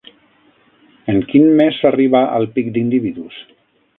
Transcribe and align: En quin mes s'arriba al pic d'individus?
En 1.13 1.19
quin 1.33 1.45
mes 1.59 1.77
s'arriba 1.83 2.23
al 2.39 2.49
pic 2.57 2.75
d'individus? 2.79 3.39